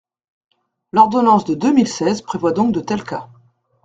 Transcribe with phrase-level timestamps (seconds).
[0.93, 3.29] L’ordonnance de deux mille seize prévoit donc de tels cas.